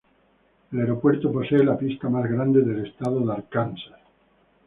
[0.71, 3.99] El aeropuerto posee la pista más grande del estado de Arkansas.